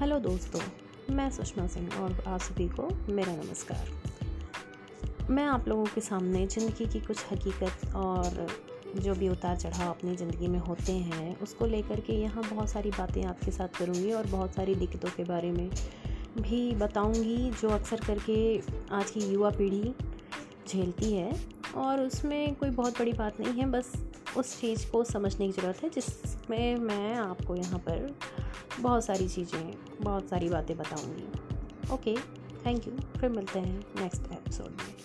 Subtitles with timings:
[0.00, 0.60] Hello दोस्तों,
[1.14, 3.88] मैं सुषमा सिंह और आप सभी को मेरा नमस्कार।
[5.30, 8.46] मैं आप लोगों के सामने ज़िंदगी की कुछ हकीकत और
[8.96, 12.90] जो भी उतार चढ़ाव अपनी ज़िंदगी में होते हैं, उसको लेकर के यहाँ बहुत सारी
[12.90, 15.70] बातें आपके साथ करूँगी और बहुत सारी दिक्कतों के बारे में
[16.40, 18.58] भी बताऊँगी, जो अक्सर करके
[18.94, 19.94] आज की युवा पीढ़ी
[20.68, 21.32] झेलती है।
[21.76, 23.92] और उसमें कोई बहुत बड़ी बात नहीं है, बस
[24.36, 28.14] उस चीज़ को समझने की ज़रूरत है, जिसमें मैं आपको यहाँ पर
[28.80, 32.16] बहुत सारी चीज़ें हैं बहुत सारी बातें बताऊँगी। ओके
[32.66, 34.99] थैंक यू फिर मिलते हैं नेक्स्ट एपिसोड में।